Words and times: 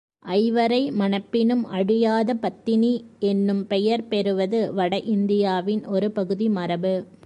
ஐவரை 0.25 0.91
மணப்பினும் 0.91 1.61
அழியாத 1.69 2.33
பத்தினி 2.35 2.91
என்னும் 3.19 3.67
பெயர் 3.67 4.07
பெறுவது 4.07 4.73
வட 4.73 4.99
இந்தியாவின் 5.09 5.85
ஒரு 5.85 6.11
பகுதி 6.11 6.49
மரபு. 6.49 6.93